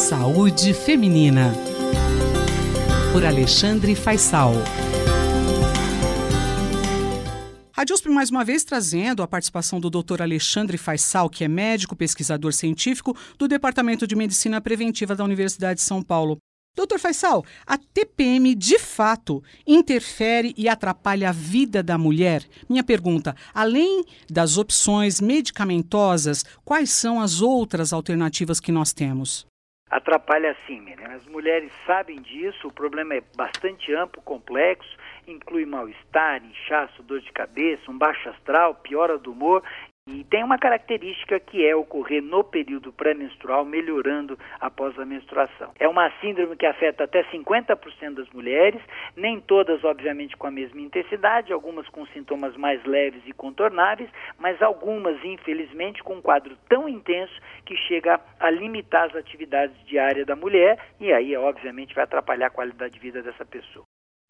Saúde 0.00 0.72
Feminina. 0.72 1.52
Por 3.12 3.22
Alexandre 3.22 3.94
Faisal. 3.94 4.54
A 7.76 7.84
DIUSP 7.84 8.08
mais 8.08 8.30
uma 8.30 8.42
vez 8.42 8.64
trazendo 8.64 9.22
a 9.22 9.28
participação 9.28 9.78
do 9.78 9.90
Dr. 9.90 10.22
Alexandre 10.22 10.78
Faisal, 10.78 11.28
que 11.28 11.44
é 11.44 11.48
médico 11.48 11.94
pesquisador 11.94 12.54
científico 12.54 13.14
do 13.38 13.46
Departamento 13.46 14.06
de 14.06 14.16
Medicina 14.16 14.58
Preventiva 14.58 15.14
da 15.14 15.22
Universidade 15.22 15.80
de 15.80 15.84
São 15.84 16.02
Paulo. 16.02 16.38
Doutor 16.74 16.98
Faisal, 16.98 17.44
a 17.66 17.76
TPM 17.76 18.54
de 18.54 18.78
fato 18.78 19.42
interfere 19.66 20.54
e 20.56 20.66
atrapalha 20.66 21.28
a 21.28 21.32
vida 21.32 21.82
da 21.82 21.98
mulher? 21.98 22.42
Minha 22.70 22.82
pergunta: 22.82 23.36
além 23.52 24.02
das 24.30 24.56
opções 24.56 25.20
medicamentosas, 25.20 26.42
quais 26.64 26.90
são 26.90 27.20
as 27.20 27.42
outras 27.42 27.92
alternativas 27.92 28.60
que 28.60 28.72
nós 28.72 28.94
temos? 28.94 29.49
Atrapalha 29.90 30.56
sim, 30.66 30.80
menina. 30.80 31.14
As 31.14 31.26
mulheres 31.26 31.72
sabem 31.84 32.22
disso, 32.22 32.68
o 32.68 32.72
problema 32.72 33.14
é 33.14 33.22
bastante 33.36 33.92
amplo, 33.92 34.22
complexo, 34.22 34.96
inclui 35.26 35.66
mal-estar, 35.66 36.44
inchaço, 36.44 37.02
dor 37.02 37.20
de 37.20 37.32
cabeça, 37.32 37.90
um 37.90 37.98
baixo 37.98 38.28
astral, 38.28 38.76
piora 38.76 39.18
do 39.18 39.32
humor 39.32 39.64
e 40.12 40.24
tem 40.24 40.42
uma 40.42 40.58
característica 40.58 41.38
que 41.38 41.64
é 41.64 41.74
ocorrer 41.74 42.22
no 42.22 42.42
período 42.42 42.92
pré-menstrual, 42.92 43.64
melhorando 43.64 44.38
após 44.58 44.98
a 44.98 45.04
menstruação. 45.04 45.72
É 45.78 45.88
uma 45.88 46.10
síndrome 46.20 46.56
que 46.56 46.66
afeta 46.66 47.04
até 47.04 47.22
50% 47.24 48.14
das 48.14 48.28
mulheres, 48.30 48.80
nem 49.16 49.40
todas, 49.40 49.84
obviamente, 49.84 50.36
com 50.36 50.46
a 50.46 50.50
mesma 50.50 50.80
intensidade, 50.80 51.52
algumas 51.52 51.88
com 51.88 52.04
sintomas 52.06 52.56
mais 52.56 52.84
leves 52.84 53.22
e 53.26 53.32
contornáveis, 53.32 54.10
mas 54.38 54.60
algumas, 54.60 55.22
infelizmente, 55.24 56.02
com 56.02 56.14
um 56.14 56.22
quadro 56.22 56.56
tão 56.68 56.88
intenso 56.88 57.34
que 57.64 57.76
chega 57.76 58.20
a 58.38 58.50
limitar 58.50 59.08
as 59.08 59.16
atividades 59.16 59.76
diárias 59.86 60.26
da 60.26 60.34
mulher 60.34 60.78
e 60.98 61.12
aí, 61.12 61.36
obviamente, 61.36 61.94
vai 61.94 62.04
atrapalhar 62.04 62.48
a 62.48 62.50
qualidade 62.50 62.94
de 62.94 63.00
vida 63.00 63.22
dessa 63.22 63.44
pessoa. 63.44 63.84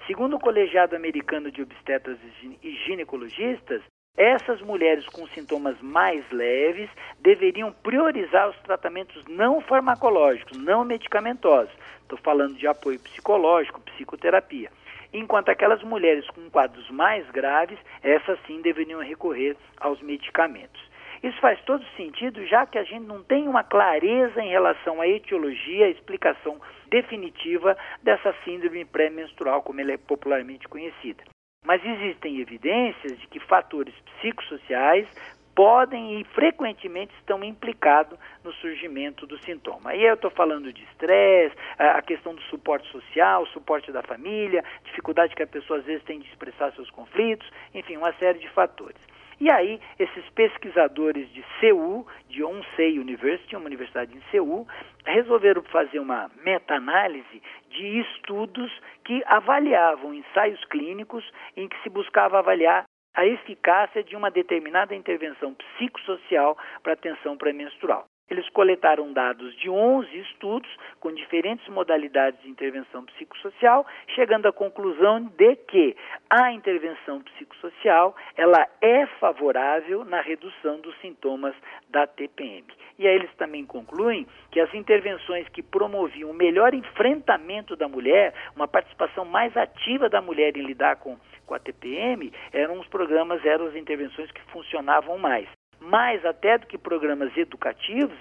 Segundo 0.06 0.36
o 0.36 0.40
Colegiado 0.40 0.96
Americano 0.96 1.50
de 1.50 1.62
Obstetras 1.62 2.18
e 2.62 2.70
Ginecologistas, 2.86 3.82
essas 4.20 4.60
mulheres 4.60 5.06
com 5.06 5.26
sintomas 5.28 5.80
mais 5.80 6.22
leves 6.30 6.90
deveriam 7.20 7.72
priorizar 7.72 8.50
os 8.50 8.56
tratamentos 8.58 9.24
não 9.26 9.62
farmacológicos, 9.62 10.58
não 10.58 10.84
medicamentosos. 10.84 11.72
Estou 12.02 12.18
falando 12.18 12.54
de 12.54 12.66
apoio 12.66 13.00
psicológico, 13.00 13.80
psicoterapia. 13.80 14.70
Enquanto 15.10 15.48
aquelas 15.48 15.82
mulheres 15.82 16.28
com 16.28 16.50
quadros 16.50 16.90
mais 16.90 17.28
graves, 17.30 17.78
essas 18.02 18.38
sim 18.46 18.60
deveriam 18.60 19.00
recorrer 19.00 19.56
aos 19.78 20.02
medicamentos. 20.02 20.82
Isso 21.22 21.40
faz 21.40 21.58
todo 21.62 21.82
sentido, 21.96 22.44
já 22.46 22.66
que 22.66 22.76
a 22.76 22.84
gente 22.84 23.06
não 23.06 23.22
tem 23.22 23.48
uma 23.48 23.64
clareza 23.64 24.42
em 24.42 24.50
relação 24.50 25.00
à 25.00 25.08
etiologia, 25.08 25.86
a 25.86 25.90
explicação 25.90 26.60
definitiva 26.90 27.74
dessa 28.02 28.34
síndrome 28.44 28.84
pré-menstrual, 28.84 29.62
como 29.62 29.80
ela 29.80 29.92
é 29.92 29.96
popularmente 29.96 30.68
conhecida. 30.68 31.24
Mas 31.64 31.84
existem 31.84 32.40
evidências 32.40 33.18
de 33.18 33.26
que 33.26 33.38
fatores 33.38 33.94
psicossociais 34.00 35.06
podem 35.54 36.20
e 36.20 36.24
frequentemente 36.24 37.12
estão 37.16 37.44
implicados 37.44 38.18
no 38.42 38.52
surgimento 38.54 39.26
do 39.26 39.38
sintoma. 39.38 39.90
Aí 39.90 40.02
eu 40.02 40.14
estou 40.14 40.30
falando 40.30 40.72
de 40.72 40.82
estresse, 40.84 41.54
a 41.78 42.00
questão 42.00 42.34
do 42.34 42.40
suporte 42.42 42.90
social, 42.90 43.46
suporte 43.48 43.92
da 43.92 44.02
família, 44.02 44.64
dificuldade 44.84 45.34
que 45.34 45.42
a 45.42 45.46
pessoa 45.46 45.80
às 45.80 45.84
vezes 45.84 46.02
tem 46.04 46.18
de 46.18 46.28
expressar 46.28 46.72
seus 46.72 46.90
conflitos, 46.90 47.50
enfim, 47.74 47.96
uma 47.96 48.12
série 48.14 48.38
de 48.38 48.48
fatores. 48.48 49.00
E 49.40 49.50
aí, 49.50 49.80
esses 49.98 50.28
pesquisadores 50.34 51.26
de 51.32 51.42
Seul, 51.58 52.06
de 52.28 52.44
Onsei 52.44 52.98
University, 52.98 53.56
uma 53.56 53.64
universidade 53.64 54.14
em 54.14 54.20
Seul, 54.30 54.68
resolveram 55.06 55.62
fazer 55.62 55.98
uma 55.98 56.30
meta-análise 56.44 57.42
de 57.70 58.00
estudos 58.00 58.70
que 59.02 59.22
avaliavam 59.24 60.12
ensaios 60.12 60.62
clínicos 60.66 61.24
em 61.56 61.66
que 61.68 61.82
se 61.82 61.88
buscava 61.88 62.38
avaliar 62.38 62.84
a 63.14 63.26
eficácia 63.26 64.04
de 64.04 64.14
uma 64.14 64.30
determinada 64.30 64.94
intervenção 64.94 65.54
psicossocial 65.54 66.56
para 66.82 66.92
atenção 66.92 67.36
pré-menstrual. 67.38 68.09
Eles 68.30 68.48
coletaram 68.50 69.12
dados 69.12 69.56
de 69.56 69.68
11 69.68 70.16
estudos 70.20 70.70
com 71.00 71.12
diferentes 71.12 71.66
modalidades 71.68 72.40
de 72.42 72.48
intervenção 72.48 73.04
psicossocial, 73.04 73.84
chegando 74.14 74.46
à 74.46 74.52
conclusão 74.52 75.20
de 75.36 75.56
que 75.56 75.96
a 76.30 76.52
intervenção 76.52 77.20
psicossocial 77.22 78.14
ela 78.36 78.68
é 78.80 79.04
favorável 79.18 80.04
na 80.04 80.20
redução 80.20 80.78
dos 80.80 80.96
sintomas 81.00 81.56
da 81.88 82.06
TPM. 82.06 82.64
E 83.00 83.08
aí 83.08 83.16
eles 83.16 83.34
também 83.34 83.66
concluem 83.66 84.28
que 84.52 84.60
as 84.60 84.72
intervenções 84.74 85.48
que 85.48 85.62
promoviam 85.62 86.30
o 86.30 86.34
melhor 86.34 86.72
enfrentamento 86.72 87.74
da 87.74 87.88
mulher, 87.88 88.32
uma 88.54 88.68
participação 88.68 89.24
mais 89.24 89.56
ativa 89.56 90.08
da 90.08 90.22
mulher 90.22 90.56
em 90.56 90.62
lidar 90.62 90.96
com, 90.96 91.18
com 91.46 91.54
a 91.54 91.58
TPM, 91.58 92.32
eram 92.52 92.78
os 92.78 92.86
programas, 92.86 93.44
eram 93.44 93.66
as 93.66 93.74
intervenções 93.74 94.30
que 94.30 94.42
funcionavam 94.52 95.18
mais 95.18 95.48
mais 95.80 96.24
até 96.24 96.58
do 96.58 96.66
que 96.66 96.76
programas 96.76 97.34
educativos, 97.36 98.16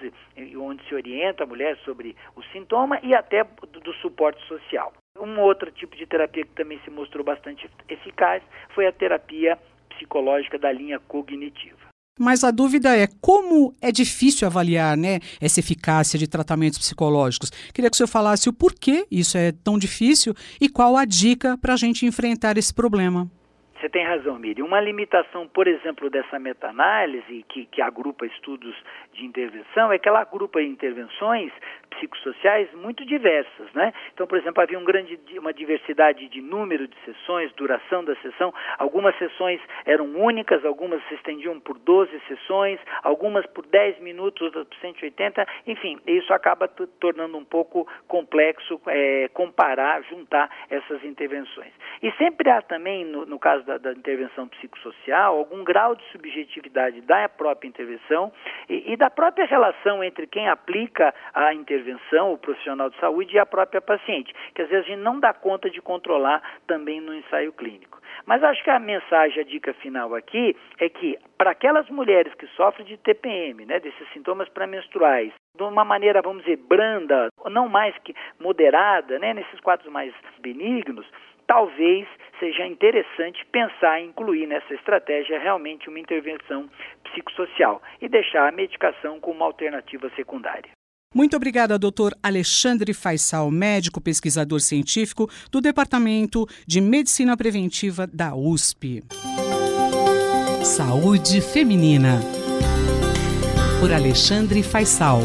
onde 0.56 0.82
se 0.88 0.94
orienta 0.94 1.44
a 1.44 1.46
mulher 1.46 1.76
sobre 1.84 2.16
o 2.34 2.42
sintoma, 2.52 2.98
e 3.02 3.14
até 3.14 3.44
do, 3.44 3.80
do 3.80 3.92
suporte 3.94 4.44
social. 4.46 4.92
Um 5.18 5.38
outro 5.40 5.70
tipo 5.70 5.96
de 5.96 6.06
terapia 6.06 6.44
que 6.44 6.54
também 6.54 6.80
se 6.84 6.90
mostrou 6.90 7.24
bastante 7.24 7.70
eficaz 7.88 8.42
foi 8.74 8.86
a 8.86 8.92
terapia 8.92 9.58
psicológica 9.90 10.58
da 10.58 10.72
linha 10.72 10.98
cognitiva. 10.98 11.90
Mas 12.18 12.44
a 12.44 12.50
dúvida 12.50 12.94
é 12.94 13.06
como 13.20 13.74
é 13.80 13.90
difícil 13.90 14.46
avaliar 14.46 14.96
né, 14.96 15.20
essa 15.40 15.60
eficácia 15.60 16.18
de 16.18 16.28
tratamentos 16.28 16.78
psicológicos. 16.78 17.50
Queria 17.72 17.88
que 17.88 17.94
o 17.94 17.96
senhor 17.96 18.08
falasse 18.08 18.48
o 18.48 18.52
porquê 18.52 19.06
isso 19.10 19.38
é 19.38 19.52
tão 19.52 19.78
difícil 19.78 20.34
e 20.60 20.68
qual 20.68 20.96
a 20.96 21.04
dica 21.04 21.56
para 21.56 21.72
a 21.72 21.76
gente 21.76 22.04
enfrentar 22.04 22.58
esse 22.58 22.74
problema. 22.74 23.30
Você 23.80 23.88
tem 23.88 24.04
razão, 24.04 24.38
Miriam. 24.38 24.66
Uma 24.66 24.78
limitação, 24.78 25.48
por 25.48 25.66
exemplo, 25.66 26.10
dessa 26.10 26.38
meta-análise, 26.38 27.44
que, 27.48 27.64
que 27.64 27.80
agrupa 27.80 28.26
estudos 28.26 28.76
de 29.14 29.24
intervenção, 29.24 29.90
é 29.90 29.98
que 29.98 30.06
ela 30.06 30.20
agrupa 30.20 30.60
intervenções 30.60 31.50
psicossociais 31.88 32.72
muito 32.74 33.04
diversas, 33.06 33.72
né? 33.72 33.92
Então, 34.12 34.26
por 34.26 34.38
exemplo, 34.38 34.62
havia 34.62 34.78
um 34.78 34.84
grande, 34.84 35.18
uma 35.38 35.52
diversidade 35.52 36.28
de 36.28 36.42
número 36.42 36.86
de 36.86 36.96
sessões, 37.06 37.52
duração 37.54 38.04
da 38.04 38.14
sessão. 38.16 38.52
Algumas 38.78 39.16
sessões 39.18 39.60
eram 39.86 40.06
únicas, 40.14 40.62
algumas 40.64 41.02
se 41.08 41.14
estendiam 41.14 41.58
por 41.58 41.78
12 41.78 42.10
sessões, 42.28 42.78
algumas 43.02 43.46
por 43.46 43.64
10 43.66 44.00
minutos, 44.00 44.42
outras 44.42 44.66
por 44.66 44.76
180. 44.78 45.46
Enfim, 45.66 45.98
isso 46.06 46.32
acaba 46.34 46.68
tornando 46.68 47.36
um 47.36 47.44
pouco 47.44 47.88
complexo 48.06 48.78
é, 48.86 49.28
comparar, 49.32 50.02
juntar 50.04 50.50
essas 50.68 51.02
intervenções. 51.02 51.72
E 52.02 52.12
sempre 52.12 52.50
há 52.50 52.60
também, 52.60 53.04
no, 53.06 53.24
no 53.24 53.38
caso 53.38 53.69
da, 53.70 53.78
da, 53.78 53.92
intervenção 53.92 54.48
psicossocial, 54.48 55.36
algum 55.36 55.62
grau 55.62 55.94
de 55.94 56.02
subjetividade 56.10 57.00
da 57.02 57.28
própria 57.28 57.68
intervenção 57.68 58.32
e, 58.68 58.92
e 58.92 58.96
da 58.96 59.08
própria 59.10 59.46
relação 59.46 60.02
entre 60.02 60.26
quem 60.26 60.48
aplica 60.48 61.14
a 61.32 61.54
intervenção, 61.54 62.32
o 62.32 62.38
profissional 62.38 62.90
de 62.90 62.98
saúde, 62.98 63.36
e 63.36 63.38
a 63.38 63.46
própria 63.46 63.80
paciente, 63.80 64.34
que 64.54 64.62
às 64.62 64.68
vezes 64.68 64.86
a 64.86 64.88
gente 64.88 65.02
não 65.02 65.20
dá 65.20 65.32
conta 65.32 65.70
de 65.70 65.80
controlar 65.80 66.42
também 66.66 67.00
no 67.00 67.14
ensaio 67.14 67.52
clínico. 67.52 68.00
Mas 68.26 68.42
acho 68.42 68.62
que 68.64 68.70
a 68.70 68.78
mensagem, 68.78 69.40
a 69.40 69.44
dica 69.44 69.72
final 69.74 70.14
aqui 70.14 70.56
é 70.78 70.88
que 70.88 71.18
para 71.38 71.52
aquelas 71.52 71.88
mulheres 71.88 72.34
que 72.34 72.46
sofrem 72.48 72.86
de 72.86 72.96
TPM, 72.96 73.64
né, 73.64 73.78
desses 73.80 74.08
sintomas 74.12 74.48
pré-menstruais, 74.48 75.32
de 75.56 75.62
uma 75.62 75.84
maneira, 75.84 76.22
vamos 76.22 76.42
dizer, 76.42 76.56
branda, 76.56 77.28
não 77.46 77.68
mais 77.68 77.96
que 77.98 78.14
moderada, 78.38 79.18
né, 79.18 79.34
nesses 79.34 79.60
quadros 79.60 79.90
mais 79.90 80.12
benignos, 80.40 81.06
talvez 81.50 82.06
seja 82.38 82.64
interessante 82.64 83.44
pensar 83.50 84.00
em 84.00 84.10
incluir 84.10 84.46
nessa 84.46 84.72
estratégia 84.72 85.36
realmente 85.40 85.88
uma 85.88 85.98
intervenção 85.98 86.70
psicossocial 87.02 87.82
e 88.00 88.08
deixar 88.08 88.48
a 88.48 88.52
medicação 88.52 89.18
como 89.18 89.38
uma 89.38 89.46
alternativa 89.46 90.08
secundária. 90.14 90.70
Muito 91.12 91.36
obrigada, 91.36 91.76
doutor 91.76 92.12
Alexandre 92.22 92.94
Faisal, 92.94 93.50
médico 93.50 94.00
pesquisador 94.00 94.60
científico 94.60 95.28
do 95.50 95.60
Departamento 95.60 96.46
de 96.68 96.80
Medicina 96.80 97.36
Preventiva 97.36 98.06
da 98.06 98.32
USP. 98.32 99.02
Saúde 100.62 101.40
Feminina. 101.40 102.20
Por 103.80 103.92
Alexandre 103.92 104.62
Faisal. 104.62 105.18